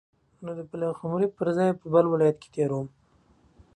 [0.43, 2.87] نو د پلخمري پر ځای به بل ولایت کې تیروم.